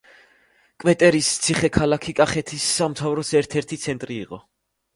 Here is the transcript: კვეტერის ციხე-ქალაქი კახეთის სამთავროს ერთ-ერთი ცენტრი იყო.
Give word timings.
კვეტერის 0.83 1.29
ციხე-ქალაქი 1.43 2.15
კახეთის 2.21 2.67
სამთავროს 2.81 3.33
ერთ-ერთი 3.43 3.81
ცენტრი 3.87 4.21
იყო. 4.29 4.45